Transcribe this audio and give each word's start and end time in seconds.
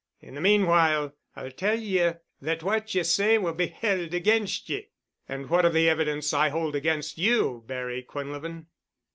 In 0.19 0.33
the 0.33 0.41
meanwhile 0.41 1.13
I'll 1.35 1.51
tell 1.51 1.79
ye 1.79 2.13
that 2.41 2.63
what 2.63 2.95
ye 2.95 3.03
say 3.03 3.37
will 3.37 3.53
be 3.53 3.67
held 3.67 4.15
against 4.15 4.67
ye." 4.67 4.89
"And 5.29 5.47
what 5.47 5.63
of 5.63 5.73
the 5.75 5.87
evidence 5.87 6.33
I 6.33 6.49
hold 6.49 6.75
against 6.75 7.19
you, 7.19 7.63
Barry 7.67 8.01
Quinlevin?" 8.01 8.65